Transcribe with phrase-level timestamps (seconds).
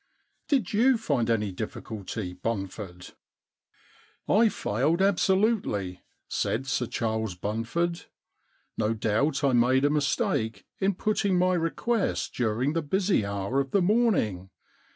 [0.47, 3.11] Did you find any difficulty, Bunford?
[3.95, 8.05] '* I failed absolutely,' said Sir Charles Bun ford.
[8.39, 13.59] * No doubt I made a mistake in putting my request during the busy hour
[13.59, 14.49] of the morn ing.